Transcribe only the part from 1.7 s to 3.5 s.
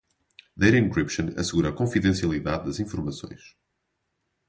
confidencialidade das informações.